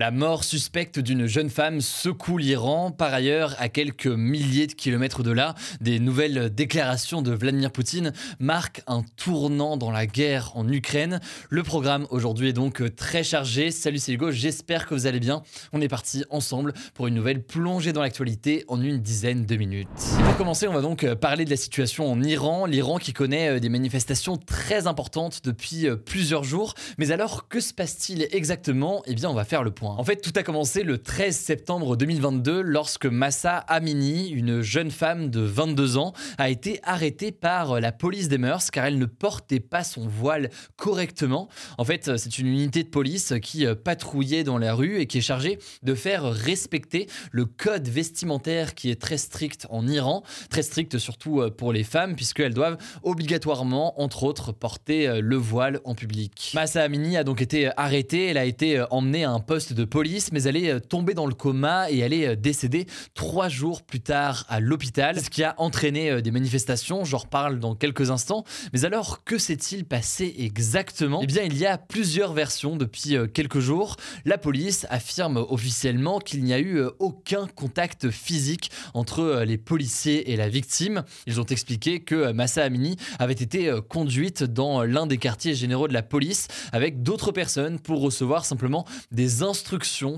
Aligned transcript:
La 0.00 0.12
mort 0.12 0.44
suspecte 0.44 1.00
d'une 1.00 1.26
jeune 1.26 1.50
femme 1.50 1.80
secoue 1.80 2.38
l'Iran. 2.38 2.92
Par 2.92 3.12
ailleurs, 3.12 3.56
à 3.58 3.68
quelques 3.68 4.06
milliers 4.06 4.68
de 4.68 4.72
kilomètres 4.72 5.24
de 5.24 5.32
là, 5.32 5.56
des 5.80 5.98
nouvelles 5.98 6.54
déclarations 6.54 7.20
de 7.20 7.32
Vladimir 7.32 7.72
Poutine 7.72 8.12
marquent 8.38 8.82
un 8.86 9.02
tournant 9.16 9.76
dans 9.76 9.90
la 9.90 10.06
guerre 10.06 10.52
en 10.54 10.68
Ukraine. 10.68 11.18
Le 11.50 11.64
programme 11.64 12.06
aujourd'hui 12.10 12.50
est 12.50 12.52
donc 12.52 12.94
très 12.94 13.24
chargé. 13.24 13.72
Salut, 13.72 13.98
c'est 13.98 14.12
Hugo, 14.12 14.30
j'espère 14.30 14.86
que 14.86 14.94
vous 14.94 15.08
allez 15.08 15.18
bien. 15.18 15.42
On 15.72 15.80
est 15.80 15.88
parti 15.88 16.24
ensemble 16.30 16.74
pour 16.94 17.08
une 17.08 17.14
nouvelle 17.14 17.42
plongée 17.42 17.92
dans 17.92 18.02
l'actualité 18.02 18.64
en 18.68 18.80
une 18.80 18.98
dizaine 18.98 19.46
de 19.46 19.56
minutes. 19.56 19.88
pour 20.24 20.36
commencer, 20.36 20.68
on 20.68 20.74
va 20.74 20.80
donc 20.80 21.12
parler 21.14 21.44
de 21.44 21.50
la 21.50 21.56
situation 21.56 22.08
en 22.08 22.22
Iran. 22.22 22.66
L'Iran 22.66 22.98
qui 22.98 23.12
connaît 23.12 23.58
des 23.58 23.68
manifestations 23.68 24.36
très 24.36 24.86
importantes 24.86 25.40
depuis 25.42 25.88
plusieurs 26.06 26.44
jours. 26.44 26.74
Mais 26.98 27.10
alors, 27.10 27.48
que 27.48 27.58
se 27.58 27.74
passe-t-il 27.74 28.28
exactement? 28.30 29.02
Eh 29.06 29.16
bien, 29.16 29.28
on 29.28 29.34
va 29.34 29.44
faire 29.44 29.64
le 29.64 29.72
point. 29.72 29.87
En 29.96 30.04
fait, 30.04 30.16
tout 30.16 30.32
a 30.36 30.42
commencé 30.42 30.82
le 30.82 30.98
13 30.98 31.36
septembre 31.36 31.96
2022 31.96 32.60
lorsque 32.60 33.06
Massa 33.06 33.56
Amini, 33.56 34.28
une 34.28 34.60
jeune 34.60 34.90
femme 34.90 35.30
de 35.30 35.40
22 35.40 35.96
ans, 35.96 36.12
a 36.36 36.50
été 36.50 36.80
arrêtée 36.82 37.32
par 37.32 37.80
la 37.80 37.92
police 37.92 38.28
des 38.28 38.38
mœurs 38.38 38.70
car 38.70 38.84
elle 38.84 38.98
ne 38.98 39.06
portait 39.06 39.60
pas 39.60 39.84
son 39.84 40.06
voile 40.06 40.50
correctement. 40.76 41.48
En 41.78 41.84
fait, 41.84 42.16
c'est 42.16 42.38
une 42.38 42.48
unité 42.48 42.82
de 42.82 42.88
police 42.88 43.34
qui 43.42 43.66
patrouillait 43.84 44.44
dans 44.44 44.58
la 44.58 44.74
rue 44.74 44.98
et 44.98 45.06
qui 45.06 45.18
est 45.18 45.22
chargée 45.22 45.58
de 45.82 45.94
faire 45.94 46.24
respecter 46.24 47.08
le 47.30 47.44
code 47.46 47.88
vestimentaire 47.88 48.74
qui 48.74 48.90
est 48.90 49.00
très 49.00 49.16
strict 49.16 49.66
en 49.70 49.86
Iran, 49.86 50.22
très 50.50 50.62
strict 50.62 50.98
surtout 50.98 51.42
pour 51.56 51.72
les 51.72 51.84
femmes 51.84 52.16
puisqu'elles 52.16 52.54
doivent 52.54 52.78
obligatoirement, 53.02 54.00
entre 54.00 54.24
autres, 54.24 54.52
porter 54.52 55.20
le 55.20 55.36
voile 55.36 55.80
en 55.84 55.94
public. 55.94 56.52
Massa 56.54 56.82
Amini 56.82 57.16
a 57.16 57.24
donc 57.24 57.40
été 57.40 57.70
arrêtée, 57.76 58.26
elle 58.26 58.38
a 58.38 58.44
été 58.44 58.84
emmenée 58.90 59.24
à 59.24 59.30
un 59.30 59.40
poste 59.40 59.77
de 59.78 59.84
police, 59.84 60.32
mais 60.32 60.42
elle 60.42 60.56
est 60.56 60.72
euh, 60.72 60.80
tombée 60.80 61.14
dans 61.14 61.26
le 61.26 61.34
coma 61.34 61.88
et 61.90 61.98
elle 61.98 62.12
est 62.12 62.28
euh, 62.28 62.36
décédée 62.36 62.86
trois 63.14 63.48
jours 63.48 63.82
plus 63.82 64.00
tard 64.00 64.44
à 64.48 64.58
l'hôpital, 64.58 65.20
ce 65.20 65.30
qui 65.30 65.44
a 65.44 65.54
entraîné 65.58 66.10
euh, 66.10 66.20
des 66.20 66.32
manifestations. 66.32 67.04
J'en 67.04 67.18
reparle 67.18 67.60
dans 67.60 67.76
quelques 67.76 68.10
instants. 68.10 68.44
Mais 68.72 68.84
alors, 68.84 69.22
que 69.24 69.38
s'est-il 69.38 69.84
passé 69.84 70.34
exactement? 70.38 71.20
Eh 71.22 71.26
bien, 71.26 71.44
il 71.44 71.56
y 71.56 71.64
a 71.64 71.78
plusieurs 71.78 72.32
versions 72.32 72.76
depuis 72.76 73.16
quelques 73.32 73.60
jours. 73.60 73.96
La 74.24 74.36
police 74.36 74.86
affirme 74.90 75.36
officiellement 75.36 76.18
qu'il 76.18 76.42
n'y 76.42 76.52
a 76.52 76.58
eu 76.58 76.82
aucun 76.98 77.46
contact 77.46 78.10
physique 78.10 78.70
entre 78.94 79.44
les 79.46 79.58
policiers 79.58 80.32
et 80.32 80.36
la 80.36 80.48
victime. 80.48 81.04
Ils 81.26 81.40
ont 81.40 81.44
expliqué 81.44 82.00
que 82.00 82.32
Massa 82.32 82.64
Amini 82.64 82.96
avait 83.18 83.32
été 83.32 83.72
conduite 83.88 84.42
dans 84.42 84.82
l'un 84.82 85.06
des 85.06 85.18
quartiers 85.18 85.54
généraux 85.54 85.88
de 85.88 85.94
la 85.94 86.02
police 86.02 86.48
avec 86.72 87.02
d'autres 87.02 87.32
personnes 87.32 87.78
pour 87.78 88.00
recevoir 88.00 88.44
simplement 88.44 88.84
des 89.12 89.42
instructions 89.42 89.67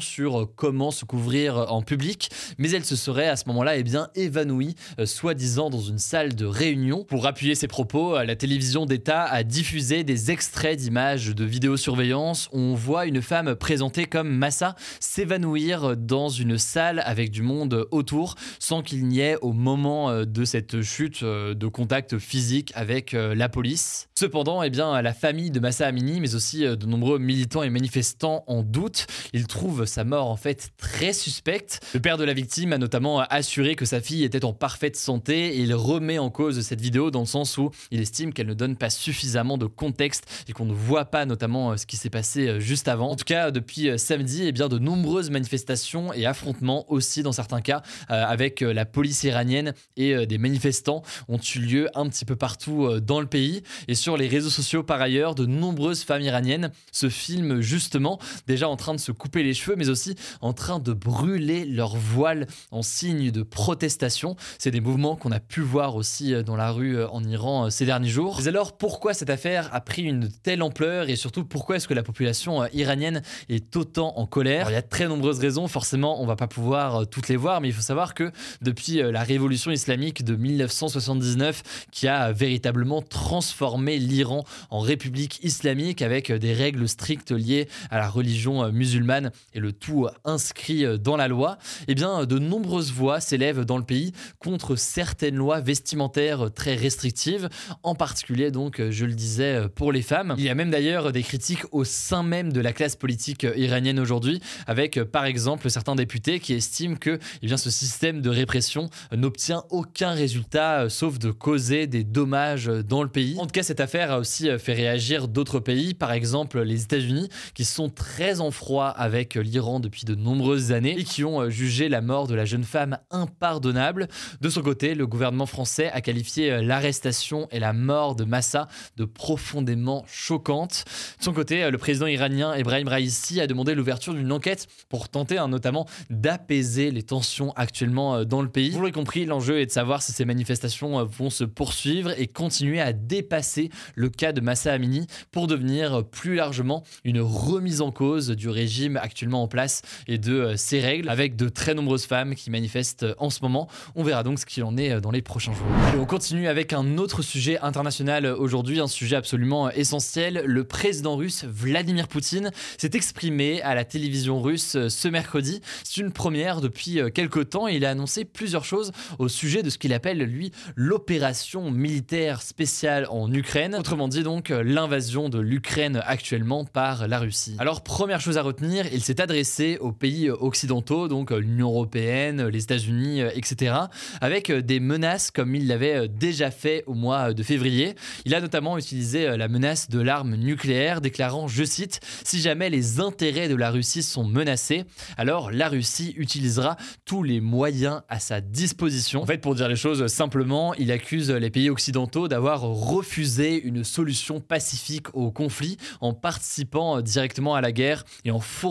sur 0.00 0.40
euh, 0.40 0.46
comment 0.56 0.90
se 0.90 1.04
couvrir 1.04 1.58
euh, 1.58 1.66
en 1.66 1.82
public, 1.82 2.30
mais 2.58 2.70
elle 2.70 2.84
se 2.84 2.94
serait 2.94 3.28
à 3.28 3.36
ce 3.36 3.44
moment-là 3.48 3.76
eh 3.76 3.82
bien 3.82 4.08
évanouie, 4.14 4.76
euh, 4.98 5.06
soi-disant 5.06 5.70
dans 5.70 5.80
une 5.80 5.98
salle 5.98 6.34
de 6.34 6.46
réunion. 6.46 7.04
Pour 7.04 7.26
appuyer 7.26 7.54
ses 7.54 7.66
propos, 7.66 8.22
la 8.22 8.36
télévision 8.36 8.86
d'État 8.86 9.24
a 9.24 9.42
diffusé 9.42 10.04
des 10.04 10.30
extraits 10.30 10.78
d'images 10.78 11.34
de 11.34 11.44
vidéosurveillance 11.44 12.48
où 12.52 12.58
on 12.58 12.74
voit 12.74 13.06
une 13.06 13.22
femme 13.22 13.56
présentée 13.56 14.06
comme 14.06 14.30
Massa 14.30 14.76
s'évanouir 15.00 15.96
dans 15.96 16.28
une 16.28 16.56
salle 16.56 17.02
avec 17.04 17.30
du 17.30 17.42
monde 17.42 17.86
autour 17.90 18.36
sans 18.58 18.82
qu'il 18.82 19.06
n'y 19.06 19.20
ait 19.20 19.36
au 19.40 19.52
moment 19.52 20.24
de 20.24 20.44
cette 20.44 20.82
chute 20.82 21.24
de 21.24 21.66
contact 21.66 22.18
physique 22.18 22.72
avec 22.74 23.12
la 23.12 23.48
police. 23.48 24.08
Cependant, 24.14 24.62
eh 24.62 24.70
bien, 24.70 25.00
la 25.02 25.12
famille 25.12 25.50
de 25.50 25.60
Massa 25.60 25.86
Amini, 25.86 26.20
mais 26.20 26.34
aussi 26.34 26.60
de 26.60 26.86
nombreux 26.86 27.18
militants 27.18 27.62
et 27.62 27.70
manifestants 27.70 28.44
en 28.46 28.62
doute. 28.62 29.06
Il 29.40 29.46
trouve 29.46 29.86
sa 29.86 30.04
mort 30.04 30.26
en 30.26 30.36
fait 30.36 30.68
très 30.76 31.14
suspecte. 31.14 31.80
Le 31.94 32.00
père 32.00 32.18
de 32.18 32.24
la 32.24 32.34
victime 32.34 32.74
a 32.74 32.78
notamment 32.78 33.20
assuré 33.20 33.74
que 33.74 33.86
sa 33.86 34.02
fille 34.02 34.22
était 34.22 34.44
en 34.44 34.52
parfaite 34.52 34.96
santé 34.96 35.56
et 35.56 35.60
il 35.60 35.72
remet 35.72 36.18
en 36.18 36.28
cause 36.28 36.60
cette 36.60 36.82
vidéo 36.82 37.10
dans 37.10 37.20
le 37.20 37.26
sens 37.26 37.56
où 37.56 37.70
il 37.90 38.02
estime 38.02 38.34
qu'elle 38.34 38.48
ne 38.48 38.52
donne 38.52 38.76
pas 38.76 38.90
suffisamment 38.90 39.56
de 39.56 39.64
contexte 39.64 40.26
et 40.46 40.52
qu'on 40.52 40.66
ne 40.66 40.74
voit 40.74 41.06
pas 41.06 41.24
notamment 41.24 41.70
euh, 41.70 41.78
ce 41.78 41.86
qui 41.86 41.96
s'est 41.96 42.10
passé 42.10 42.48
euh, 42.48 42.60
juste 42.60 42.86
avant. 42.86 43.12
En 43.12 43.16
tout 43.16 43.24
cas, 43.24 43.50
depuis 43.50 43.88
euh, 43.88 43.96
samedi, 43.96 44.42
eh 44.44 44.52
bien, 44.52 44.68
de 44.68 44.78
nombreuses 44.78 45.30
manifestations 45.30 46.12
et 46.12 46.26
affrontements 46.26 46.84
aussi 46.92 47.22
dans 47.22 47.32
certains 47.32 47.62
cas 47.62 47.82
avec 48.08 48.60
la 48.60 48.84
police 48.84 49.22
iranienne 49.24 49.72
et 49.96 50.26
des 50.26 50.36
manifestants 50.36 51.02
ont 51.28 51.38
eu 51.38 51.60
lieu 51.60 51.88
un 51.94 52.08
petit 52.08 52.26
peu 52.26 52.36
partout 52.36 53.00
dans 53.00 53.20
le 53.20 53.26
pays. 53.26 53.62
Et 53.88 53.94
sur 53.94 54.18
les 54.18 54.28
réseaux 54.28 54.50
sociaux 54.50 54.82
par 54.82 55.00
ailleurs, 55.00 55.34
de 55.34 55.46
nombreuses 55.46 56.02
femmes 56.02 56.22
iraniennes 56.22 56.72
se 56.92 57.08
filment 57.08 57.60
justement 57.60 58.18
déjà 58.46 58.68
en 58.68 58.76
train 58.76 58.94
de 58.94 59.00
se 59.00 59.12
couper 59.20 59.42
les 59.42 59.52
cheveux, 59.52 59.76
mais 59.76 59.90
aussi 59.90 60.16
en 60.40 60.54
train 60.54 60.78
de 60.78 60.92
brûler 60.94 61.66
leur 61.66 61.94
voile 61.94 62.46
en 62.70 62.82
signe 62.82 63.30
de 63.30 63.42
protestation. 63.42 64.34
C'est 64.58 64.70
des 64.70 64.80
mouvements 64.80 65.14
qu'on 65.14 65.30
a 65.30 65.40
pu 65.40 65.60
voir 65.60 65.94
aussi 65.94 66.32
euh, 66.32 66.42
dans 66.42 66.56
la 66.56 66.72
rue 66.72 66.96
euh, 66.96 67.08
en 67.10 67.22
Iran 67.22 67.66
euh, 67.66 67.70
ces 67.70 67.84
derniers 67.84 68.08
jours. 68.08 68.40
Mais 68.40 68.48
alors 68.48 68.78
pourquoi 68.78 69.12
cette 69.12 69.28
affaire 69.28 69.68
a 69.72 69.82
pris 69.82 70.02
une 70.02 70.30
telle 70.30 70.62
ampleur 70.62 71.10
et 71.10 71.16
surtout 71.16 71.44
pourquoi 71.44 71.76
est-ce 71.76 71.86
que 71.86 71.92
la 71.92 72.02
population 72.02 72.66
iranienne 72.72 73.22
est 73.50 73.76
autant 73.76 74.16
en 74.16 74.26
colère? 74.26 74.70
Il 74.70 74.72
y 74.72 74.76
a 74.76 74.82
très 74.82 75.06
nombreuses 75.06 75.38
raisons, 75.38 75.68
forcément 75.68 76.22
on 76.22 76.26
va 76.26 76.36
pas 76.36 76.48
pouvoir 76.48 77.06
toutes 77.06 77.28
les 77.28 77.36
voir, 77.36 77.60
mais 77.60 77.68
il 77.68 77.74
faut 77.74 77.82
savoir 77.82 78.14
que 78.14 78.32
depuis 78.62 79.02
la 79.02 79.22
révolution 79.22 79.70
islamique 79.70 80.24
de 80.24 80.34
1979 80.34 81.86
qui 81.92 82.08
a 82.08 82.32
véritablement 82.32 83.02
transformé 83.02 83.98
l'Iran 83.98 84.44
en 84.70 84.80
république 84.80 85.44
islamique 85.44 86.00
avec 86.00 86.32
des 86.32 86.54
règles 86.54 86.88
strictes 86.88 87.32
liées 87.32 87.68
à 87.90 87.98
la 87.98 88.08
religion 88.08 88.70
musulmane 88.72 89.09
et 89.52 89.60
le 89.60 89.72
tout 89.72 90.06
inscrit 90.24 90.98
dans 90.98 91.16
la 91.16 91.28
loi, 91.28 91.58
eh 91.88 91.94
bien, 91.94 92.24
de 92.24 92.38
nombreuses 92.38 92.92
voix 92.92 93.20
s'élèvent 93.20 93.64
dans 93.64 93.78
le 93.78 93.84
pays 93.84 94.12
contre 94.38 94.76
certaines 94.76 95.36
lois 95.36 95.60
vestimentaires 95.60 96.50
très 96.54 96.74
restrictives, 96.74 97.48
en 97.82 97.94
particulier 97.94 98.50
donc, 98.50 98.80
je 98.90 99.04
le 99.04 99.14
disais, 99.14 99.68
pour 99.74 99.92
les 99.92 100.02
femmes. 100.02 100.34
Il 100.38 100.44
y 100.44 100.48
a 100.48 100.54
même 100.54 100.70
d'ailleurs 100.70 101.12
des 101.12 101.22
critiques 101.22 101.64
au 101.72 101.84
sein 101.84 102.22
même 102.22 102.52
de 102.52 102.60
la 102.60 102.72
classe 102.72 102.96
politique 102.96 103.46
iranienne 103.56 103.98
aujourd'hui, 103.98 104.40
avec 104.66 105.02
par 105.04 105.24
exemple 105.24 105.70
certains 105.70 105.94
députés 105.94 106.40
qui 106.40 106.54
estiment 106.54 106.96
que 106.96 107.18
eh 107.42 107.46
bien, 107.46 107.56
ce 107.56 107.70
système 107.70 108.20
de 108.20 108.30
répression 108.30 108.90
n'obtient 109.12 109.64
aucun 109.70 110.12
résultat 110.12 110.88
sauf 110.88 111.18
de 111.18 111.30
causer 111.30 111.86
des 111.86 112.04
dommages 112.04 112.66
dans 112.66 113.02
le 113.02 113.08
pays. 113.08 113.36
En 113.38 113.46
tout 113.46 113.52
cas, 113.52 113.62
cette 113.62 113.80
affaire 113.80 114.12
a 114.12 114.18
aussi 114.18 114.48
fait 114.58 114.74
réagir 114.74 115.28
d'autres 115.28 115.60
pays, 115.60 115.94
par 115.94 116.12
exemple 116.12 116.60
les 116.60 116.82
États-Unis, 116.82 117.28
qui 117.54 117.64
sont 117.64 117.88
très 117.88 118.40
en 118.40 118.50
froid 118.50 118.94
avec 119.00 119.34
l'Iran 119.34 119.80
depuis 119.80 120.04
de 120.04 120.14
nombreuses 120.14 120.72
années 120.72 120.94
et 120.98 121.04
qui 121.04 121.24
ont 121.24 121.40
euh, 121.40 121.48
jugé 121.48 121.88
la 121.88 122.02
mort 122.02 122.26
de 122.26 122.34
la 122.34 122.44
jeune 122.44 122.64
femme 122.64 122.98
impardonnable. 123.10 124.08
De 124.42 124.50
son 124.50 124.60
côté, 124.60 124.94
le 124.94 125.06
gouvernement 125.06 125.46
français 125.46 125.90
a 125.90 126.02
qualifié 126.02 126.52
euh, 126.52 126.62
l'arrestation 126.62 127.48
et 127.50 127.60
la 127.60 127.72
mort 127.72 128.14
de 128.14 128.24
Massa 128.24 128.68
de 128.98 129.06
profondément 129.06 130.04
choquantes. 130.06 130.84
De 131.18 131.24
son 131.24 131.32
côté, 131.32 131.64
euh, 131.64 131.70
le 131.70 131.78
président 131.78 132.06
iranien 132.06 132.52
Ebrahim 132.52 132.88
Raisi 132.88 133.40
a 133.40 133.46
demandé 133.46 133.74
l'ouverture 133.74 134.12
d'une 134.12 134.30
enquête 134.32 134.66
pour 134.90 135.08
tenter 135.08 135.38
hein, 135.38 135.48
notamment 135.48 135.86
d'apaiser 136.10 136.90
les 136.90 137.02
tensions 137.02 137.52
actuellement 137.56 138.26
dans 138.26 138.42
le 138.42 138.50
pays. 138.50 138.70
Vous 138.70 138.80
l'aurez 138.80 138.92
compris, 138.92 139.24
l'enjeu 139.24 139.60
est 139.60 139.66
de 139.66 139.70
savoir 139.70 140.02
si 140.02 140.12
ces 140.12 140.26
manifestations 140.26 141.02
vont 141.06 141.30
se 141.30 141.44
poursuivre 141.44 142.12
et 142.20 142.26
continuer 142.26 142.82
à 142.82 142.92
dépasser 142.92 143.70
le 143.94 144.10
cas 144.10 144.32
de 144.32 144.42
Massa 144.42 144.74
Amini 144.74 145.06
pour 145.30 145.46
devenir 145.46 146.04
plus 146.04 146.34
largement 146.34 146.84
une 147.04 147.20
remise 147.20 147.80
en 147.80 147.92
cause 147.92 148.28
du 148.28 148.50
régime 148.50 148.89
actuellement 148.96 149.42
en 149.42 149.48
place 149.48 149.82
et 150.06 150.18
de 150.18 150.54
ses 150.56 150.80
règles, 150.80 151.08
avec 151.08 151.36
de 151.36 151.48
très 151.48 151.74
nombreuses 151.74 152.06
femmes 152.06 152.34
qui 152.34 152.50
manifestent 152.50 153.06
en 153.18 153.30
ce 153.30 153.40
moment. 153.42 153.68
On 153.94 154.02
verra 154.02 154.22
donc 154.22 154.38
ce 154.38 154.46
qu'il 154.46 154.64
en 154.64 154.76
est 154.76 155.00
dans 155.00 155.10
les 155.10 155.22
prochains 155.22 155.52
jours. 155.52 155.66
Et 155.94 155.98
on 155.98 156.06
continue 156.06 156.48
avec 156.48 156.72
un 156.72 156.98
autre 156.98 157.22
sujet 157.22 157.58
international 157.60 158.26
aujourd'hui, 158.26 158.80
un 158.80 158.88
sujet 158.88 159.16
absolument 159.16 159.70
essentiel. 159.70 160.42
Le 160.46 160.64
président 160.64 161.16
russe 161.16 161.44
Vladimir 161.44 162.08
Poutine 162.08 162.50
s'est 162.78 162.90
exprimé 162.94 163.62
à 163.62 163.74
la 163.74 163.84
télévision 163.84 164.40
russe 164.40 164.76
ce 164.88 165.08
mercredi. 165.08 165.60
C'est 165.84 166.00
une 166.00 166.12
première 166.12 166.60
depuis 166.60 167.00
quelques 167.14 167.50
temps. 167.50 167.66
Il 167.66 167.84
a 167.84 167.90
annoncé 167.90 168.24
plusieurs 168.24 168.64
choses 168.64 168.92
au 169.18 169.28
sujet 169.28 169.62
de 169.62 169.70
ce 169.70 169.78
qu'il 169.78 169.92
appelle, 169.92 170.18
lui, 170.18 170.52
l'opération 170.76 171.70
militaire 171.70 172.42
spéciale 172.42 173.06
en 173.10 173.32
Ukraine. 173.32 173.74
Autrement 173.74 174.08
dit, 174.08 174.22
donc, 174.22 174.48
l'invasion 174.50 175.28
de 175.28 175.38
l'Ukraine 175.38 176.02
actuellement 176.06 176.64
par 176.64 177.08
la 177.08 177.18
Russie. 177.18 177.56
Alors, 177.58 177.82
première 177.82 178.20
chose 178.20 178.38
à 178.38 178.42
retenir, 178.42 178.79
il 178.92 179.02
s'est 179.02 179.20
adressé 179.20 179.78
aux 179.80 179.92
pays 179.92 180.30
occidentaux, 180.30 181.08
donc 181.08 181.30
l'Union 181.30 181.68
européenne, 181.68 182.46
les 182.46 182.62
États-Unis, 182.62 183.20
etc., 183.34 183.74
avec 184.20 184.50
des 184.50 184.80
menaces 184.80 185.30
comme 185.30 185.54
il 185.54 185.66
l'avait 185.66 186.08
déjà 186.08 186.50
fait 186.50 186.84
au 186.86 186.94
mois 186.94 187.32
de 187.32 187.42
février. 187.42 187.94
Il 188.24 188.34
a 188.34 188.40
notamment 188.40 188.78
utilisé 188.78 189.36
la 189.36 189.48
menace 189.48 189.88
de 189.88 190.00
l'arme 190.00 190.36
nucléaire, 190.36 191.00
déclarant, 191.00 191.48
je 191.48 191.64
cite, 191.64 192.00
Si 192.24 192.40
jamais 192.40 192.70
les 192.70 193.00
intérêts 193.00 193.48
de 193.48 193.54
la 193.54 193.70
Russie 193.70 194.02
sont 194.02 194.24
menacés, 194.24 194.84
alors 195.16 195.50
la 195.50 195.68
Russie 195.68 196.14
utilisera 196.16 196.76
tous 197.04 197.22
les 197.22 197.40
moyens 197.40 198.02
à 198.08 198.18
sa 198.18 198.40
disposition. 198.40 199.22
En 199.22 199.26
fait, 199.26 199.38
pour 199.38 199.54
dire 199.54 199.68
les 199.68 199.76
choses 199.76 200.06
simplement, 200.06 200.74
il 200.74 200.92
accuse 200.92 201.30
les 201.30 201.50
pays 201.50 201.70
occidentaux 201.70 202.28
d'avoir 202.28 202.62
refusé 202.62 203.60
une 203.62 203.84
solution 203.84 204.40
pacifique 204.40 205.14
au 205.14 205.30
conflit 205.30 205.76
en 206.00 206.14
participant 206.14 207.00
directement 207.00 207.54
à 207.54 207.60
la 207.60 207.72
guerre 207.72 208.04
et 208.24 208.30
en 208.30 208.40
fournissant 208.40 208.69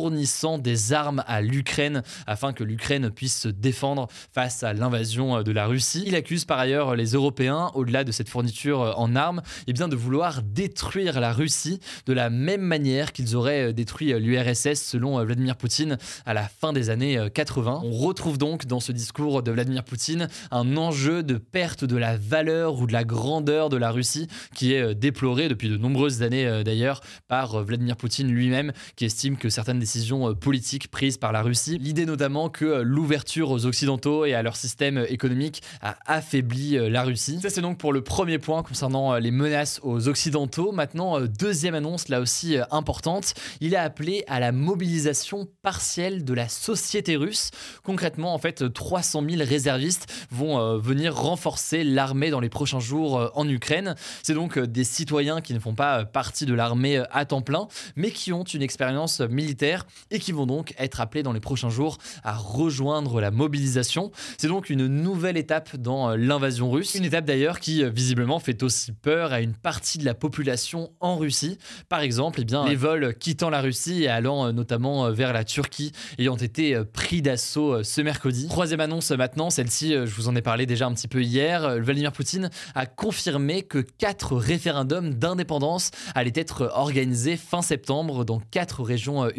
des 0.62 0.94
armes 0.94 1.24
à 1.28 1.42
l'Ukraine 1.42 2.04
afin 2.25 2.54
que 2.54 2.63
l'Ukraine 2.63 3.10
puisse 3.12 3.42
se 3.42 3.50
défendre 3.50 4.07
face 4.34 4.63
à 4.63 4.74
l'invasion 4.74 5.44
de 5.44 5.51
la 5.51 5.68
Russie. 5.68 6.04
Il 6.07 6.16
accuse 6.16 6.46
par 6.46 6.57
ailleurs 6.57 6.96
les 6.96 7.12
Européens, 7.12 7.72
au-delà 7.74 8.06
de 8.06 8.12
cette 8.12 8.30
fourniture 8.30 8.94
en 8.98 9.16
armes, 9.16 9.42
et 9.68 9.72
eh 9.72 9.74
bien 9.74 9.90
de 9.90 9.98
vouloir 9.98 10.42
détruire 10.42 11.19
la 11.19 11.34
Russie 11.34 11.81
de 12.06 12.13
la 12.13 12.30
même 12.30 12.62
manière 12.62 13.12
qu'ils 13.12 13.36
auraient 13.36 13.74
détruit 13.74 14.13
l'URSS 14.13 14.75
selon 14.75 15.24
Vladimir 15.24 15.57
Poutine 15.57 15.98
à 16.25 16.34
la 16.34 16.48
fin 16.48 16.72
des 16.72 16.90
années 16.90 17.19
80. 17.34 17.81
On 17.84 17.92
retrouve 17.92 18.38
donc 18.38 18.66
dans 18.66 18.80
ce 18.80 18.94
discours 18.94 19.44
de 19.44 19.52
Vladimir 19.52 19.84
Poutine 19.84 20.30
un 20.52 20.78
enjeu 20.78 21.24
de 21.24 21.38
perte 21.38 21.84
de 21.84 21.98
la 21.98 22.16
valeur 22.16 22.80
ou 22.80 22.88
de 22.88 22.94
la 22.94 23.04
grandeur 23.04 23.69
de 23.69 23.78
la 23.78 23.92
Russie 23.92 24.28
qui 24.56 24.74
est 24.74 24.95
déploré 24.95 25.50
depuis 25.50 25.68
de 25.69 25.78
nombreuses 25.78 26.22
années 26.22 26.63
d'ailleurs 26.63 27.02
par 27.28 27.63
Vladimir 27.63 27.98
Poutine 27.98 28.31
lui-même 28.31 28.72
qui 28.95 29.06
estime 29.06 29.36
que 29.36 29.50
certaines 29.50 29.80
décisions 29.80 29.88
politiques 30.39 30.89
prises 30.89 31.18
par 31.18 31.31
la 31.31 31.41
Russie, 31.41 31.77
l'idée 31.77 32.06
notamment 32.06 32.50
que 32.50 32.81
l'ouverture 32.81 33.51
aux 33.51 33.65
Occidentaux 33.65 34.25
et 34.25 34.33
à 34.33 34.41
leur 34.41 34.56
système 34.56 35.06
économique 35.09 35.62
a 35.81 35.97
affaibli 36.06 36.77
la 36.89 37.03
Russie. 37.03 37.39
Ça 37.41 37.50
c'est 37.50 37.62
donc 37.62 37.77
pour 37.77 37.94
le 37.94 38.01
premier 38.01 38.39
point 38.39 38.63
concernant 38.63 39.15
les 39.15 39.31
menaces 39.31 39.80
aux 39.83 40.07
Occidentaux. 40.07 40.71
Maintenant, 40.71 41.19
deuxième 41.21 41.75
annonce 41.75 42.09
là 42.09 42.19
aussi 42.19 42.57
importante, 42.71 43.33
il 43.62 43.75
a 43.75 43.83
appelé 43.83 44.24
à 44.27 44.39
la 44.39 44.51
mobilisation 44.51 45.47
partielle 45.62 46.24
de 46.24 46.33
la 46.33 46.47
société 46.50 47.15
russe. 47.15 47.51
Concrètement, 47.83 48.33
en 48.33 48.38
fait, 48.38 48.71
300 48.71 49.24
000 49.30 49.44
réservistes 49.44 50.07
vont 50.31 50.59
euh, 50.59 50.77
venir 50.77 51.15
renforcer 51.15 51.83
l'armée 51.83 52.30
dans 52.30 52.39
les 52.39 52.50
prochains 52.50 52.80
jours 52.80 53.19
euh, 53.19 53.27
en 53.35 53.47
Ukraine. 53.47 53.95
C'est 54.24 54.33
donc 54.33 54.57
euh, 54.57 54.68
des 54.68 54.83
citoyens 54.83 55.42
qui 55.42 55.53
ne 55.53 55.59
font 55.59 55.75
pas 55.75 56.06
partie 56.06 56.45
de 56.45 56.53
l'armée 56.53 57.03
à 57.12 57.25
temps 57.25 57.42
plein, 57.42 57.68
mais 57.95 58.12
qui 58.12 58.33
ont 58.33 58.44
une 58.44 58.62
expérience 58.62 59.21
militaire 59.21 59.79
et 60.12 60.20
qui 60.20 60.31
vont 60.31 60.46
donc 60.46 60.74
être 60.78 61.02
appelés 61.02 61.24
dans 61.24 61.34
les 61.34 61.40
prochains 61.40 61.70
jours 61.70 61.98
à 62.24 62.36
rejoindre 62.36 63.22
la 63.22 63.31
mobilisation. 63.31 64.12
C'est 64.38 64.48
donc 64.48 64.70
une 64.70 64.88
nouvelle 64.88 65.38
étape 65.38 65.76
dans 65.76 66.16
l'invasion 66.16 66.72
russe, 66.72 66.96
une 66.96 67.06
étape 67.06 67.26
d'ailleurs 67.26 67.60
qui 67.60 67.84
visiblement 67.90 68.40
fait 68.40 68.64
aussi 68.64 68.92
peur 68.92 69.34
à 69.34 69.42
une 69.42 69.54
partie 69.54 69.98
de 69.98 70.06
la 70.06 70.14
population 70.14 70.92
en 71.00 71.18
Russie. 71.18 71.58
Par 71.88 72.02
exemple, 72.02 72.40
eh 72.42 72.46
bien, 72.46 72.68
les 72.68 72.76
vols 72.76 73.16
quittant 73.16 73.50
la 73.50 73.62
Russie 73.62 74.04
et 74.04 74.08
allant 74.08 74.52
notamment 74.54 75.12
vers 75.12 75.34
la 75.34 75.44
Turquie 75.44 75.92
ayant 76.18 76.38
été 76.38 76.81
pris 76.94 77.22
d'assaut 77.22 77.84
ce 77.84 78.02
mercredi. 78.02 78.48
Troisième 78.48 78.80
annonce 78.80 79.12
maintenant, 79.12 79.50
celle-ci, 79.50 79.94
je 79.94 80.16
vous 80.16 80.28
en 80.28 80.36
ai 80.36 80.42
parlé 80.42 80.66
déjà 80.66 80.86
un 80.88 80.94
petit 80.94 81.08
peu 81.08 81.22
hier. 81.22 81.80
Vladimir 81.80 82.12
Poutine 82.12 82.50
a 82.76 82.86
confirmé 82.86 83.64
que 83.64 83.80
quatre 83.80 84.36
référendums 84.36 85.14
d'indépendance 85.14 85.92
allaient 86.16 86.31
être 86.36 86.72
organisés 86.74 87.38
fin 87.38 87.62
septembre 87.62 88.26
dans 88.26 88.40
quatre 88.40 88.84
régions 88.84 89.26
euh, 89.26 89.30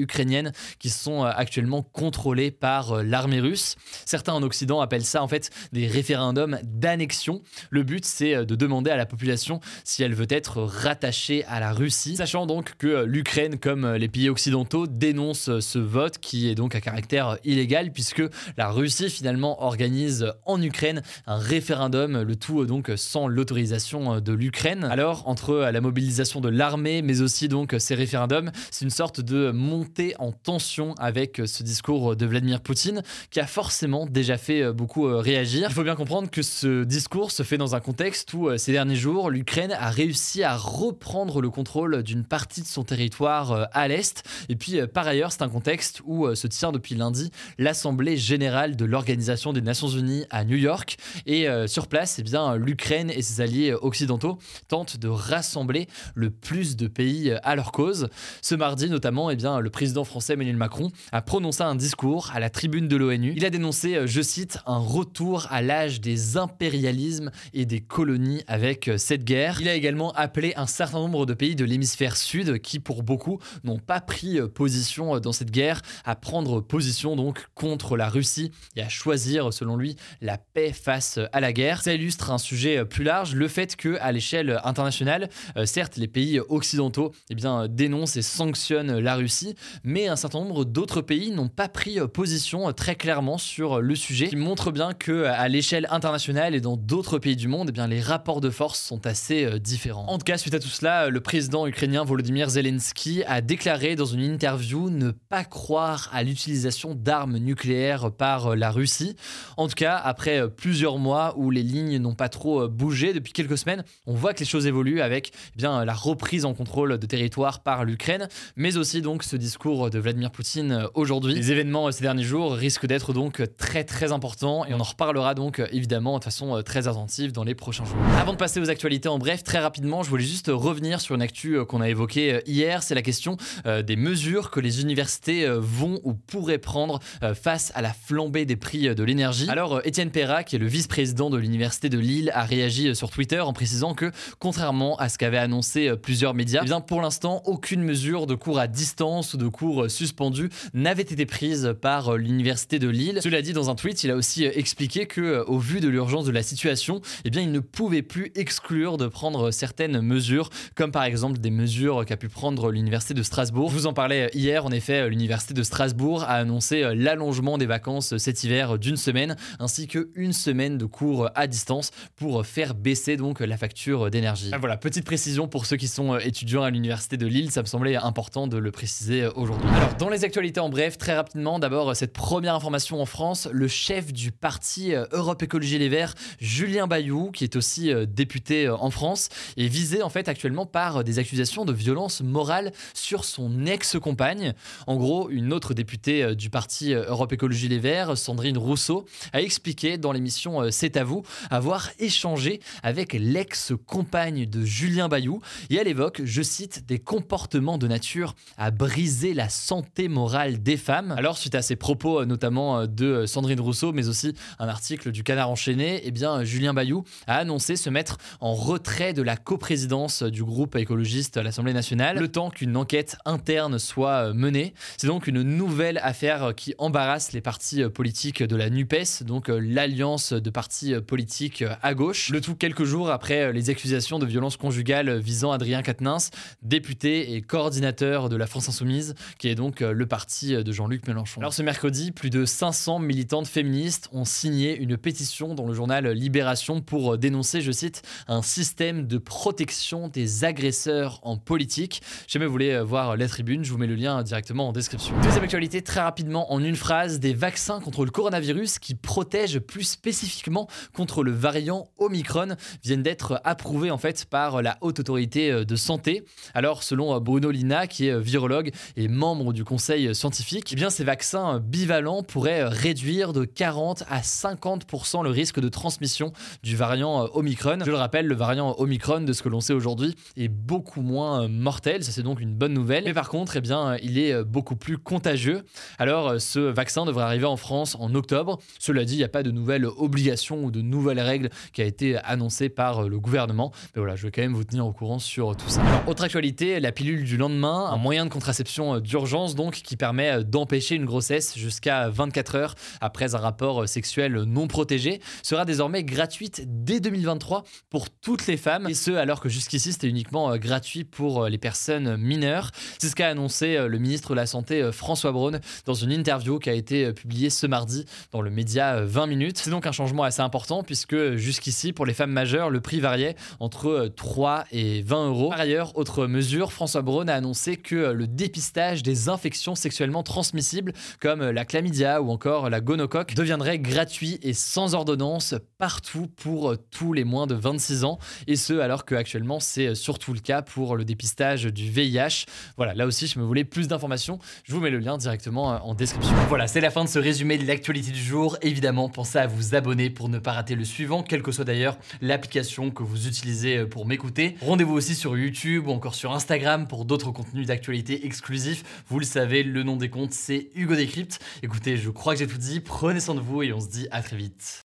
qui 0.78 0.90
sont 0.90 1.24
euh, 1.24 1.30
actuellement 1.34 1.82
contrôlées 1.82 2.50
par 2.50 2.92
euh, 2.92 3.02
l'armée 3.02 3.40
russe. 3.40 3.76
Certains 4.04 4.32
en 4.32 4.42
Occident 4.42 4.80
appellent 4.80 5.04
ça 5.04 5.22
en 5.22 5.28
fait 5.28 5.50
des 5.72 5.86
référendums 5.86 6.58
d'annexion. 6.64 7.42
Le 7.70 7.82
but, 7.82 8.04
c'est 8.04 8.44
de 8.44 8.54
demander 8.54 8.90
à 8.90 8.96
la 8.96 9.06
population 9.06 9.60
si 9.84 10.02
elle 10.02 10.14
veut 10.14 10.26
être 10.28 10.62
rattachée 10.62 11.44
à 11.46 11.60
la 11.60 11.72
Russie, 11.72 12.16
sachant 12.16 12.46
donc 12.46 12.76
que 12.76 13.04
l'Ukraine, 13.04 13.58
comme 13.58 13.94
les 13.94 14.08
pays 14.08 14.28
occidentaux, 14.28 14.86
dénonce 14.86 15.58
ce 15.60 15.78
vote 15.78 16.18
qui 16.18 16.48
est 16.48 16.54
donc 16.54 16.74
à 16.74 16.80
caractère 16.80 17.38
illégal 17.44 17.92
puisque 17.92 18.22
la 18.56 18.70
Russie 18.70 19.10
finalement 19.10 19.62
organise 19.62 20.32
en 20.46 20.60
Ukraine 20.60 21.02
un 21.26 21.36
référendum, 21.36 22.22
le 22.22 22.36
tout 22.36 22.66
donc 22.66 22.90
sans 22.96 23.28
l'autorisation 23.28 24.20
de 24.20 24.32
l'Ukraine. 24.32 24.84
Alors 24.84 25.28
entre 25.28 25.54
la 25.54 25.80
mobilisation 25.80 26.40
de 26.40 26.48
l'armée 26.48 27.02
mais 27.02 27.20
aussi 27.20 27.48
donc 27.48 27.74
ces 27.78 27.94
référendums, 27.94 28.50
c'est 28.70 28.84
une 28.84 28.90
sorte 28.90 29.20
de 29.20 29.50
montée 29.50 30.09
en 30.18 30.32
tension 30.32 30.94
avec 30.98 31.40
ce 31.44 31.62
discours 31.62 32.16
de 32.16 32.26
Vladimir 32.26 32.60
Poutine 32.60 33.02
qui 33.30 33.40
a 33.40 33.46
forcément 33.46 34.06
déjà 34.06 34.36
fait 34.36 34.72
beaucoup 34.72 35.04
réagir. 35.04 35.68
Il 35.70 35.74
faut 35.74 35.84
bien 35.84 35.96
comprendre 35.96 36.30
que 36.30 36.42
ce 36.42 36.84
discours 36.84 37.30
se 37.30 37.42
fait 37.42 37.58
dans 37.58 37.74
un 37.74 37.80
contexte 37.80 38.32
où 38.34 38.56
ces 38.58 38.72
derniers 38.72 38.96
jours 38.96 39.30
l'Ukraine 39.30 39.72
a 39.72 39.90
réussi 39.90 40.42
à 40.42 40.56
reprendre 40.56 41.40
le 41.40 41.50
contrôle 41.50 42.02
d'une 42.02 42.24
partie 42.24 42.62
de 42.62 42.66
son 42.66 42.84
territoire 42.84 43.68
à 43.72 43.88
l'est 43.88 44.22
et 44.48 44.56
puis 44.56 44.80
par 44.86 45.06
ailleurs 45.06 45.32
c'est 45.32 45.42
un 45.42 45.48
contexte 45.48 46.02
où 46.04 46.34
se 46.34 46.46
tient 46.46 46.72
depuis 46.72 46.94
lundi 46.94 47.30
l'Assemblée 47.58 48.16
générale 48.16 48.76
de 48.76 48.84
l'Organisation 48.84 49.52
des 49.52 49.60
Nations 49.60 49.88
Unies 49.88 50.24
à 50.30 50.44
New 50.44 50.56
York. 50.56 50.96
Et 51.26 51.48
euh, 51.48 51.66
sur 51.66 51.86
place, 51.86 52.18
eh 52.18 52.22
bien, 52.22 52.56
l'Ukraine 52.56 53.10
et 53.10 53.22
ses 53.22 53.40
alliés 53.40 53.72
occidentaux 53.72 54.38
tentent 54.68 54.96
de 54.96 55.08
rassembler 55.08 55.86
le 56.14 56.30
plus 56.30 56.76
de 56.76 56.86
pays 56.86 57.32
à 57.42 57.56
leur 57.56 57.72
cause. 57.72 58.08
Ce 58.42 58.54
mardi, 58.54 58.88
notamment, 58.88 59.30
eh 59.30 59.36
bien, 59.36 59.60
le 59.60 59.70
président 59.70 59.99
français 60.04 60.34
Emmanuel 60.34 60.56
Macron 60.56 60.90
a 61.12 61.22
prononcé 61.22 61.62
un 61.62 61.74
discours 61.74 62.30
à 62.34 62.40
la 62.40 62.50
tribune 62.50 62.88
de 62.88 62.96
l'ONU. 62.96 63.32
Il 63.36 63.44
a 63.44 63.50
dénoncé, 63.50 63.96
euh, 63.96 64.06
je 64.06 64.22
cite, 64.22 64.58
un 64.66 64.78
retour 64.78 65.46
à 65.50 65.62
l'âge 65.62 66.00
des 66.00 66.36
impérialismes 66.36 67.30
et 67.54 67.66
des 67.66 67.80
colonies 67.80 68.42
avec 68.46 68.88
euh, 68.88 68.98
cette 68.98 69.24
guerre. 69.24 69.60
Il 69.60 69.68
a 69.68 69.74
également 69.74 70.12
appelé 70.12 70.52
un 70.56 70.66
certain 70.66 70.98
nombre 70.98 71.26
de 71.26 71.34
pays 71.34 71.54
de 71.54 71.64
l'hémisphère 71.64 72.16
sud 72.16 72.60
qui, 72.60 72.80
pour 72.80 73.02
beaucoup, 73.02 73.38
n'ont 73.64 73.78
pas 73.78 74.00
pris 74.00 74.38
position 74.54 75.18
dans 75.20 75.32
cette 75.32 75.50
guerre 75.50 75.82
à 76.04 76.16
prendre 76.16 76.60
position 76.60 77.16
donc 77.16 77.46
contre 77.54 77.96
la 77.96 78.08
Russie 78.08 78.50
et 78.76 78.82
à 78.82 78.88
choisir, 78.88 79.52
selon 79.52 79.76
lui, 79.76 79.96
la 80.20 80.38
paix 80.38 80.72
face 80.72 81.18
à 81.32 81.40
la 81.40 81.52
guerre. 81.52 81.82
Ça 81.82 81.94
illustre 81.94 82.30
un 82.30 82.38
sujet 82.38 82.84
plus 82.84 83.04
large, 83.04 83.34
le 83.34 83.48
fait 83.48 83.76
que 83.76 83.96
à 84.00 84.12
l'échelle 84.12 84.60
internationale, 84.64 85.28
euh, 85.56 85.66
certes, 85.66 85.96
les 85.96 86.08
pays 86.08 86.40
occidentaux 86.40 87.12
eh 87.30 87.34
bien, 87.34 87.68
dénoncent 87.68 88.16
et 88.16 88.22
sanctionnent 88.22 88.98
la 88.98 89.16
Russie, 89.16 89.54
un 89.98 90.16
certain 90.16 90.40
nombre 90.40 90.64
d'autres 90.64 91.00
pays 91.00 91.30
n'ont 91.30 91.48
pas 91.48 91.68
pris 91.68 91.98
position 92.12 92.72
très 92.72 92.94
clairement 92.94 93.38
sur 93.38 93.80
le 93.80 93.94
sujet, 93.94 94.28
qui 94.28 94.36
montre 94.36 94.70
bien 94.70 94.92
que 94.92 95.24
à 95.24 95.48
l'échelle 95.48 95.86
internationale 95.90 96.54
et 96.54 96.60
dans 96.60 96.76
d'autres 96.76 97.18
pays 97.18 97.36
du 97.36 97.48
monde, 97.48 97.68
eh 97.70 97.72
bien, 97.72 97.86
les 97.86 98.00
rapports 98.00 98.40
de 98.40 98.50
force 98.50 98.80
sont 98.80 99.06
assez 99.06 99.44
euh, 99.44 99.58
différents. 99.58 100.06
En 100.06 100.18
tout 100.18 100.24
cas, 100.24 100.38
suite 100.38 100.54
à 100.54 100.58
tout 100.58 100.68
cela, 100.68 101.08
le 101.08 101.20
président 101.20 101.66
ukrainien 101.66 102.04
Volodymyr 102.04 102.48
Zelensky 102.50 103.22
a 103.26 103.40
déclaré 103.40 103.96
dans 103.96 104.04
une 104.04 104.22
interview 104.22 104.90
ne 104.90 105.10
pas 105.10 105.44
croire 105.44 106.08
à 106.12 106.22
l'utilisation 106.22 106.94
d'armes 106.94 107.38
nucléaires 107.38 108.10
par 108.12 108.56
la 108.56 108.70
Russie. 108.70 109.16
En 109.56 109.68
tout 109.68 109.74
cas, 109.74 109.96
après 109.96 110.40
euh, 110.40 110.48
plusieurs 110.48 110.98
mois 110.98 111.34
où 111.36 111.50
les 111.50 111.62
lignes 111.62 111.98
n'ont 111.98 112.14
pas 112.14 112.28
trop 112.28 112.62
euh, 112.62 112.68
bougé 112.68 113.12
depuis 113.12 113.32
quelques 113.32 113.58
semaines, 113.58 113.84
on 114.06 114.14
voit 114.14 114.34
que 114.34 114.40
les 114.40 114.46
choses 114.46 114.66
évoluent 114.66 115.00
avec 115.00 115.32
eh 115.54 115.58
bien 115.58 115.84
la 115.84 115.94
reprise 115.94 116.44
en 116.44 116.54
contrôle 116.54 116.98
de 116.98 117.06
territoire 117.06 117.60
par 117.60 117.84
l'Ukraine, 117.84 118.28
mais 118.56 118.76
aussi 118.76 119.02
donc 119.02 119.22
ce 119.22 119.36
discours 119.36 119.79
de 119.88 119.98
Vladimir 119.98 120.30
Poutine 120.30 120.72
euh, 120.72 120.86
aujourd'hui. 120.94 121.34
Les 121.34 121.52
événements 121.52 121.90
ces 121.90 122.02
derniers 122.02 122.24
jours 122.24 122.52
risquent 122.52 122.86
d'être 122.86 123.12
donc 123.12 123.42
très 123.56 123.84
très 123.84 124.12
importants 124.12 124.66
et 124.66 124.74
on 124.74 124.80
en 124.80 124.84
reparlera 124.84 125.34
donc 125.34 125.62
évidemment 125.72 126.18
de 126.18 126.24
façon 126.24 126.62
très 126.62 126.88
attentive 126.88 127.32
dans 127.32 127.44
les 127.44 127.54
prochains 127.54 127.84
jours. 127.84 127.96
Avant 128.20 128.32
de 128.32 128.38
passer 128.38 128.60
aux 128.60 128.70
actualités 128.70 129.08
en 129.08 129.18
bref, 129.18 129.42
très 129.42 129.58
rapidement, 129.58 130.02
je 130.02 130.10
voulais 130.10 130.24
juste 130.24 130.50
revenir 130.52 131.00
sur 131.00 131.14
une 131.14 131.22
actu 131.22 131.64
qu'on 131.64 131.80
a 131.80 131.88
évoquée 131.88 132.40
hier, 132.46 132.82
c'est 132.82 132.94
la 132.94 133.02
question 133.02 133.36
des 133.64 133.96
mesures 133.96 134.50
que 134.50 134.60
les 134.60 134.82
universités 134.82 135.46
vont 135.48 136.00
ou 136.04 136.14
pourraient 136.14 136.58
prendre 136.58 137.00
face 137.34 137.72
à 137.74 137.82
la 137.82 137.92
flambée 137.92 138.44
des 138.44 138.56
prix 138.56 138.94
de 138.94 139.02
l'énergie. 139.02 139.48
Alors, 139.48 139.76
euh, 139.76 139.80
Étienne 139.84 140.10
Perra, 140.10 140.44
qui 140.44 140.56
est 140.56 140.58
le 140.58 140.66
vice-président 140.66 141.30
de 141.30 141.36
l'Université 141.36 141.88
de 141.88 141.98
Lille, 141.98 142.30
a 142.34 142.44
réagi 142.44 142.88
euh, 142.88 142.94
sur 142.94 143.10
Twitter 143.10 143.40
en 143.40 143.52
précisant 143.52 143.94
que, 143.94 144.10
contrairement 144.38 144.96
à 144.96 145.08
ce 145.08 145.18
qu'avaient 145.18 145.38
annoncé 145.38 145.88
euh, 145.88 145.96
plusieurs 145.96 146.34
médias, 146.34 146.62
eh 146.64 146.70
pour 146.86 147.02
l'instant, 147.02 147.42
aucune 147.46 147.82
mesure 147.82 148.26
de 148.26 148.34
cours 148.34 148.58
à 148.58 148.66
distance 148.66 149.34
ou 149.34 149.36
de 149.36 149.48
cours 149.48 149.69
cours 149.70 149.90
suspendus 149.90 150.48
n'avaient 150.74 151.02
été 151.02 151.26
prises 151.26 151.74
par 151.80 152.16
l'université 152.16 152.78
de 152.78 152.88
Lille. 152.88 153.20
Cela 153.22 153.40
dit, 153.40 153.52
dans 153.52 153.70
un 153.70 153.76
tweet, 153.76 154.02
il 154.02 154.10
a 154.10 154.16
aussi 154.16 154.44
expliqué 154.44 155.06
que, 155.06 155.44
au 155.46 155.58
vu 155.58 155.78
de 155.80 155.88
l'urgence 155.88 156.24
de 156.24 156.32
la 156.32 156.42
situation, 156.42 157.00
eh 157.24 157.30
bien, 157.30 157.42
il 157.42 157.52
ne 157.52 157.60
pouvait 157.60 158.02
plus 158.02 158.32
exclure 158.34 158.96
de 158.96 159.06
prendre 159.06 159.52
certaines 159.52 160.00
mesures, 160.00 160.50
comme 160.74 160.90
par 160.90 161.04
exemple 161.04 161.38
des 161.38 161.50
mesures 161.50 162.04
qu'a 162.04 162.16
pu 162.16 162.28
prendre 162.28 162.72
l'université 162.72 163.14
de 163.14 163.22
Strasbourg. 163.22 163.70
Je 163.70 163.76
vous 163.76 163.86
en 163.86 163.92
parlais 163.92 164.28
hier, 164.34 164.66
en 164.66 164.72
effet, 164.72 165.08
l'université 165.08 165.54
de 165.54 165.62
Strasbourg 165.62 166.24
a 166.24 166.34
annoncé 166.34 166.82
l'allongement 166.94 167.56
des 167.56 167.66
vacances 167.66 168.16
cet 168.16 168.42
hiver 168.42 168.78
d'une 168.78 168.96
semaine, 168.96 169.36
ainsi 169.60 169.86
qu'une 169.86 170.32
semaine 170.32 170.78
de 170.78 170.84
cours 170.84 171.30
à 171.36 171.46
distance 171.46 171.92
pour 172.16 172.44
faire 172.44 172.74
baisser 172.74 173.16
donc 173.16 173.38
la 173.38 173.56
facture 173.56 174.10
d'énergie. 174.10 174.50
Ah, 174.52 174.58
voilà, 174.58 174.76
petite 174.76 175.04
précision 175.04 175.46
pour 175.46 175.66
ceux 175.66 175.76
qui 175.76 175.88
sont 175.88 176.18
étudiants 176.18 176.64
à 176.64 176.70
l'université 176.70 177.16
de 177.16 177.26
Lille, 177.26 177.52
ça 177.52 177.62
me 177.62 177.66
semblait 177.66 177.94
important 177.94 178.48
de 178.48 178.56
le 178.56 178.70
préciser 178.72 179.26
aujourd'hui. 179.36 179.59
Alors, 179.62 179.94
dans 179.94 180.08
les 180.08 180.24
actualités 180.24 180.60
en 180.60 180.70
bref, 180.70 180.96
très 180.96 181.14
rapidement, 181.14 181.58
d'abord 181.58 181.94
cette 181.94 182.14
première 182.14 182.54
information 182.54 183.02
en 183.02 183.06
France, 183.06 183.46
le 183.52 183.68
chef 183.68 184.12
du 184.12 184.32
parti 184.32 184.94
Europe 185.12 185.42
Écologie 185.42 185.78
Les 185.78 185.88
Verts, 185.88 186.14
Julien 186.40 186.86
Bayou, 186.86 187.30
qui 187.30 187.44
est 187.44 187.56
aussi 187.56 187.92
député 188.06 188.68
en 188.70 188.90
France, 188.90 189.28
est 189.58 189.66
visé 189.66 190.02
en 190.02 190.08
fait 190.08 190.28
actuellement 190.28 190.64
par 190.64 191.04
des 191.04 191.18
accusations 191.18 191.64
de 191.64 191.72
violence 191.74 192.22
morale 192.22 192.72
sur 192.94 193.24
son 193.24 193.66
ex-compagne. 193.66 194.54
En 194.86 194.96
gros, 194.96 195.28
une 195.28 195.52
autre 195.52 195.74
députée 195.74 196.34
du 196.34 196.48
parti 196.48 196.94
Europe 196.94 197.32
Écologie 197.32 197.68
Les 197.68 197.78
Verts, 197.78 198.16
Sandrine 198.16 198.56
Rousseau, 198.56 199.04
a 199.34 199.42
expliqué 199.42 199.98
dans 199.98 200.12
l'émission 200.12 200.70
C'est 200.70 200.96
à 200.96 201.04
vous 201.04 201.22
avoir 201.50 201.90
échangé 201.98 202.60
avec 202.82 203.12
l'ex-compagne 203.12 204.46
de 204.46 204.64
Julien 204.64 205.08
Bayou 205.08 205.40
et 205.68 205.76
elle 205.76 205.88
évoque, 205.88 206.22
je 206.24 206.42
cite, 206.42 206.86
des 206.86 206.98
comportements 206.98 207.76
de 207.76 207.86
nature 207.86 208.34
à 208.56 208.70
briser 208.70 209.34
la 209.34 209.49
santé 209.50 210.08
morale 210.08 210.62
des 210.62 210.76
femmes. 210.76 211.12
Alors, 211.12 211.36
suite 211.38 211.54
à 211.54 211.62
ces 211.62 211.76
propos, 211.76 212.24
notamment 212.24 212.86
de 212.86 213.26
Sandrine 213.26 213.60
Rousseau, 213.60 213.92
mais 213.92 214.08
aussi 214.08 214.34
un 214.58 214.68
article 214.68 215.10
du 215.10 215.22
Canard 215.22 215.50
enchaîné, 215.50 216.00
eh 216.04 216.10
bien, 216.10 216.44
Julien 216.44 216.74
Bayou 216.74 217.04
a 217.26 217.36
annoncé 217.36 217.76
se 217.76 217.90
mettre 217.90 218.18
en 218.40 218.54
retrait 218.54 219.12
de 219.12 219.22
la 219.22 219.36
coprésidence 219.36 220.22
du 220.22 220.44
groupe 220.44 220.76
écologiste 220.76 221.36
à 221.36 221.42
l'Assemblée 221.42 221.72
nationale, 221.72 222.18
le 222.18 222.28
temps 222.28 222.50
qu'une 222.50 222.76
enquête 222.76 223.16
interne 223.24 223.78
soit 223.78 224.32
menée. 224.32 224.74
C'est 224.96 225.06
donc 225.06 225.26
une 225.26 225.42
nouvelle 225.42 225.98
affaire 226.02 226.54
qui 226.56 226.74
embarrasse 226.78 227.32
les 227.32 227.40
partis 227.40 227.84
politiques 227.88 228.42
de 228.42 228.56
la 228.56 228.70
NUPES, 228.70 229.24
donc 229.24 229.48
l'alliance 229.48 230.32
de 230.32 230.50
partis 230.50 230.94
politiques 231.00 231.64
à 231.82 231.94
gauche. 231.94 232.30
Le 232.30 232.40
tout 232.40 232.54
quelques 232.54 232.84
jours 232.84 233.10
après 233.10 233.52
les 233.52 233.70
accusations 233.70 234.18
de 234.18 234.26
violence 234.26 234.56
conjugale 234.56 235.18
visant 235.18 235.52
Adrien 235.52 235.82
Quatennens, 235.82 236.30
député 236.62 237.34
et 237.34 237.42
coordinateur 237.42 238.28
de 238.28 238.36
la 238.36 238.46
France 238.46 238.68
Insoumise, 238.68 239.14
qui 239.38 239.48
est 239.48 239.54
donc 239.54 239.80
le 239.80 240.06
parti 240.06 240.62
de 240.62 240.72
Jean-Luc 240.72 241.06
Mélenchon. 241.06 241.40
Alors 241.40 241.54
ce 241.54 241.62
mercredi, 241.62 242.12
plus 242.12 242.30
de 242.30 242.44
500 242.44 242.98
militantes 242.98 243.46
féministes 243.46 244.08
ont 244.12 244.24
signé 244.24 244.76
une 244.76 244.96
pétition 244.96 245.54
dans 245.54 245.66
le 245.66 245.74
journal 245.74 246.08
Libération 246.08 246.80
pour 246.80 247.18
dénoncer, 247.18 247.60
je 247.60 247.72
cite, 247.72 248.02
un 248.28 248.42
système 248.42 249.06
de 249.06 249.18
protection 249.18 250.08
des 250.08 250.44
agresseurs 250.44 251.20
en 251.22 251.36
politique. 251.36 252.02
Si 252.26 252.32
jamais 252.32 252.46
vous 252.46 252.52
voulez 252.52 252.80
voir 252.80 253.16
la 253.16 253.28
tribune, 253.28 253.64
je 253.64 253.72
vous 253.72 253.78
mets 253.78 253.86
le 253.86 253.94
lien 253.94 254.22
directement 254.22 254.68
en 254.68 254.72
description. 254.72 255.14
Deuxième 255.22 255.44
actualité, 255.44 255.82
très 255.82 256.00
rapidement, 256.00 256.52
en 256.52 256.62
une 256.62 256.76
phrase, 256.76 257.20
des 257.20 257.34
vaccins 257.34 257.80
contre 257.80 258.04
le 258.04 258.10
coronavirus 258.10 258.78
qui 258.78 258.94
protègent 258.94 259.58
plus 259.60 259.84
spécifiquement 259.84 260.68
contre 260.94 261.22
le 261.22 261.32
variant 261.32 261.88
Omicron 261.98 262.56
viennent 262.82 263.02
d'être 263.02 263.40
approuvés 263.44 263.90
en 263.90 263.98
fait 263.98 264.24
par 264.24 264.62
la 264.62 264.78
haute 264.80 265.00
autorité 265.00 265.64
de 265.64 265.76
santé. 265.76 266.24
Alors, 266.54 266.82
selon 266.82 267.18
Bruno 267.20 267.50
Lina, 267.50 267.86
qui 267.86 268.06
est 268.06 268.18
virologue 268.18 268.70
et 268.96 269.08
membre 269.20 269.52
du 269.52 269.64
conseil 269.64 270.14
scientifique, 270.14 270.70
eh 270.72 270.76
bien 270.76 270.88
ces 270.88 271.04
vaccins 271.04 271.60
bivalents 271.60 272.22
pourraient 272.22 272.64
réduire 272.64 273.34
de 273.34 273.44
40 273.44 274.04
à 274.08 274.20
50% 274.20 275.22
le 275.22 275.28
risque 275.28 275.60
de 275.60 275.68
transmission 275.68 276.32
du 276.62 276.74
variant 276.74 277.28
Omicron. 277.34 277.80
Je 277.84 277.90
le 277.90 277.98
rappelle, 277.98 278.26
le 278.26 278.34
variant 278.34 278.74
Omicron, 278.78 279.20
de 279.20 279.32
ce 279.34 279.42
que 279.42 279.50
l'on 279.50 279.60
sait 279.60 279.74
aujourd'hui, 279.74 280.14
est 280.38 280.48
beaucoup 280.48 281.02
moins 281.02 281.48
mortel. 281.48 282.02
Ça, 282.02 282.12
c'est 282.12 282.22
donc 282.22 282.40
une 282.40 282.54
bonne 282.54 282.72
nouvelle. 282.72 283.04
Mais 283.04 283.12
par 283.12 283.28
contre, 283.28 283.58
eh 283.58 283.60
bien, 283.60 283.98
il 284.02 284.18
est 284.18 284.42
beaucoup 284.42 284.74
plus 284.74 284.96
contagieux. 284.96 285.64
Alors, 285.98 286.40
ce 286.40 286.58
vaccin 286.58 287.04
devrait 287.04 287.24
arriver 287.24 287.44
en 287.44 287.58
France 287.58 287.98
en 288.00 288.14
octobre. 288.14 288.58
Cela 288.78 289.04
dit, 289.04 289.16
il 289.16 289.18
n'y 289.18 289.24
a 289.24 289.28
pas 289.28 289.42
de 289.42 289.50
nouvelles 289.50 289.84
obligations 289.84 290.64
ou 290.64 290.70
de 290.70 290.80
nouvelles 290.80 291.20
règles 291.20 291.50
qui 291.74 291.82
a 291.82 291.84
été 291.84 292.16
annoncée 292.24 292.70
par 292.70 293.06
le 293.06 293.20
gouvernement. 293.20 293.70
Mais 293.94 294.00
voilà, 294.00 294.16
je 294.16 294.22
vais 294.22 294.30
quand 294.30 294.40
même 294.40 294.54
vous 294.54 294.64
tenir 294.64 294.86
au 294.86 294.92
courant 294.92 295.18
sur 295.18 295.54
tout 295.56 295.68
ça. 295.68 295.82
Autre 296.06 296.24
actualité, 296.24 296.80
la 296.80 296.90
pilule 296.90 297.24
du 297.24 297.36
lendemain, 297.36 297.90
un 297.92 297.98
moyen 297.98 298.24
de 298.24 298.30
contraception 298.30 298.98
d'urgence 299.10 299.56
donc 299.56 299.74
qui 299.74 299.96
permet 299.96 300.44
d'empêcher 300.44 300.94
une 300.94 301.04
grossesse 301.04 301.58
jusqu'à 301.58 302.08
24 302.08 302.54
heures 302.54 302.74
après 303.00 303.34
un 303.34 303.38
rapport 303.38 303.88
sexuel 303.88 304.44
non 304.44 304.68
protégé, 304.68 305.20
sera 305.42 305.64
désormais 305.64 306.04
gratuite 306.04 306.62
dès 306.66 307.00
2023 307.00 307.64
pour 307.90 308.08
toutes 308.08 308.46
les 308.46 308.56
femmes, 308.56 308.86
et 308.88 308.94
ce 308.94 309.10
alors 309.10 309.40
que 309.40 309.48
jusqu'ici 309.48 309.92
c'était 309.92 310.06
uniquement 310.06 310.56
gratuit 310.56 311.04
pour 311.04 311.46
les 311.46 311.58
personnes 311.58 312.16
mineures. 312.16 312.70
C'est 312.98 313.08
ce 313.08 313.16
qu'a 313.16 313.28
annoncé 313.28 313.76
le 313.88 313.98
ministre 313.98 314.30
de 314.30 314.36
la 314.36 314.46
Santé 314.46 314.90
François 314.92 315.32
Braun 315.32 315.60
dans 315.86 315.94
une 315.94 316.12
interview 316.12 316.58
qui 316.58 316.70
a 316.70 316.74
été 316.74 317.12
publiée 317.12 317.50
ce 317.50 317.66
mardi 317.66 318.04
dans 318.30 318.42
le 318.42 318.50
média 318.50 319.00
20 319.04 319.26
minutes. 319.26 319.58
C'est 319.58 319.70
donc 319.70 319.86
un 319.86 319.92
changement 319.92 320.22
assez 320.22 320.42
important 320.42 320.84
puisque 320.84 321.34
jusqu'ici 321.34 321.92
pour 321.92 322.06
les 322.06 322.14
femmes 322.14 322.30
majeures 322.30 322.70
le 322.70 322.80
prix 322.80 323.00
variait 323.00 323.34
entre 323.58 324.10
3 324.14 324.66
et 324.70 325.02
20 325.02 325.26
euros. 325.28 325.50
Par 325.50 325.60
ailleurs, 325.60 325.96
autre 325.96 326.26
mesure, 326.26 326.72
François 326.72 327.02
Braun 327.02 327.28
a 327.28 327.34
annoncé 327.34 327.76
que 327.76 328.12
le 328.12 328.26
dépistage 328.26 328.99
des 329.02 329.28
infections 329.28 329.74
sexuellement 329.74 330.22
transmissibles 330.22 330.92
comme 331.20 331.42
la 331.42 331.64
chlamydia 331.64 332.22
ou 332.22 332.30
encore 332.30 332.70
la 332.70 332.80
gonocoque 332.80 333.34
deviendrait 333.34 333.78
gratuit 333.78 334.38
et 334.42 334.52
sans 334.52 334.94
ordonnance 334.94 335.54
partout 335.78 336.26
pour 336.36 336.74
tous 336.90 337.12
les 337.12 337.24
moins 337.24 337.46
de 337.46 337.54
26 337.54 338.04
ans 338.04 338.18
et 338.46 338.56
ce 338.56 338.74
alors 338.74 339.04
que 339.04 339.14
actuellement 339.14 339.60
c'est 339.60 339.94
surtout 339.94 340.32
le 340.32 340.40
cas 340.40 340.62
pour 340.62 340.96
le 340.96 341.04
dépistage 341.04 341.64
du 341.64 341.90
VIH. 341.90 342.46
Voilà, 342.76 342.94
là 342.94 343.06
aussi 343.06 343.26
je 343.26 343.38
me 343.38 343.44
voulais 343.44 343.64
plus 343.64 343.88
d'informations, 343.88 344.38
je 344.64 344.72
vous 344.72 344.80
mets 344.80 344.90
le 344.90 344.98
lien 344.98 345.16
directement 345.16 345.66
en 345.86 345.94
description. 345.94 346.34
Voilà, 346.48 346.66
c'est 346.66 346.80
la 346.80 346.90
fin 346.90 347.04
de 347.04 347.08
ce 347.08 347.18
résumé 347.18 347.58
de 347.58 347.66
l'actualité 347.66 348.10
du 348.10 348.22
jour. 348.22 348.56
Évidemment, 348.62 349.08
pensez 349.08 349.38
à 349.38 349.46
vous 349.46 349.74
abonner 349.74 350.10
pour 350.10 350.28
ne 350.28 350.38
pas 350.38 350.52
rater 350.52 350.74
le 350.74 350.84
suivant, 350.84 351.22
quelle 351.22 351.42
que 351.42 351.52
soit 351.52 351.64
d'ailleurs 351.64 351.96
l'application 352.20 352.90
que 352.90 353.02
vous 353.02 353.26
utilisez 353.26 353.84
pour 353.86 354.06
m'écouter. 354.06 354.56
Rendez-vous 354.62 354.94
aussi 354.94 355.14
sur 355.14 355.36
YouTube 355.36 355.86
ou 355.86 355.90
encore 355.90 356.14
sur 356.14 356.32
Instagram 356.32 356.86
pour 356.86 357.04
d'autres 357.04 357.30
contenus 357.30 357.66
d'actualité 357.66 358.26
exclusifs. 358.26 358.84
Vous 359.08 359.18
le 359.18 359.24
savez, 359.24 359.62
le 359.62 359.82
nom 359.82 359.96
des 359.96 360.10
comptes 360.10 360.32
c'est 360.32 360.70
Hugo 360.74 360.94
Décrypte. 360.94 361.40
Écoutez, 361.62 361.96
je 361.96 362.10
crois 362.10 362.34
que 362.34 362.40
j'ai 362.40 362.46
tout 362.46 362.58
dit. 362.58 362.80
Prenez 362.80 363.20
soin 363.20 363.34
de 363.34 363.40
vous 363.40 363.62
et 363.62 363.72
on 363.72 363.80
se 363.80 363.88
dit 363.88 364.06
à 364.10 364.22
très 364.22 364.36
vite. 364.36 364.82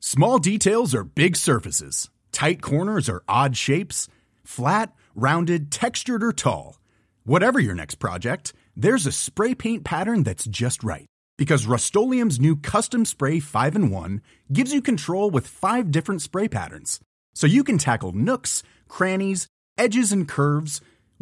Small 0.00 0.38
details 0.38 0.94
are 0.94 1.04
big 1.04 1.34
surfaces. 1.34 2.10
Tight 2.30 2.60
corners 2.60 3.08
are 3.08 3.22
odd 3.28 3.56
shapes. 3.56 4.06
Flat, 4.44 4.92
rounded, 5.14 5.70
textured 5.70 6.22
or 6.22 6.32
tall. 6.32 6.78
Whatever 7.24 7.58
your 7.58 7.74
next 7.74 7.94
project, 7.94 8.52
there's 8.76 9.06
a 9.06 9.12
spray 9.12 9.54
paint 9.54 9.82
pattern 9.82 10.22
that's 10.22 10.44
just 10.44 10.84
right. 10.84 11.06
Because 11.36 11.66
Rust 11.66 11.96
new 11.96 12.56
Custom 12.56 13.04
Spray 13.04 13.40
5 13.40 13.76
in 13.76 13.90
1 13.90 14.20
gives 14.52 14.72
you 14.72 14.82
control 14.82 15.30
with 15.30 15.46
five 15.46 15.90
different 15.90 16.22
spray 16.22 16.48
patterns. 16.48 17.00
So 17.34 17.46
you 17.46 17.64
can 17.64 17.78
tackle 17.78 18.12
nooks, 18.12 18.62
crannies, 18.88 19.48
edges, 19.76 20.12
and 20.12 20.28
curves 20.28 20.80